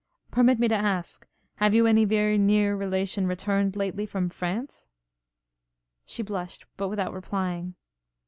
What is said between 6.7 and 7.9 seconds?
but without replying.